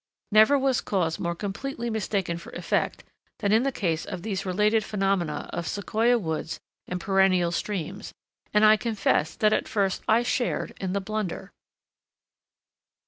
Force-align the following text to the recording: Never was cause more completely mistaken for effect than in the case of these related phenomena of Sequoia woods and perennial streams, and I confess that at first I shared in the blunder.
Never 0.31 0.57
was 0.57 0.81
cause 0.81 1.19
more 1.19 1.35
completely 1.35 1.87
mistaken 1.91 2.39
for 2.39 2.49
effect 2.53 3.03
than 3.37 3.51
in 3.51 3.61
the 3.61 3.71
case 3.71 4.03
of 4.03 4.23
these 4.23 4.47
related 4.47 4.83
phenomena 4.83 5.47
of 5.53 5.67
Sequoia 5.67 6.17
woods 6.17 6.59
and 6.87 6.99
perennial 6.99 7.51
streams, 7.51 8.11
and 8.51 8.65
I 8.65 8.77
confess 8.77 9.35
that 9.35 9.53
at 9.53 9.67
first 9.67 10.01
I 10.07 10.23
shared 10.23 10.73
in 10.79 10.93
the 10.93 11.01
blunder. 11.01 11.51